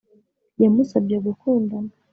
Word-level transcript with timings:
yamusabye 0.61 1.17
gukundana 1.27 1.91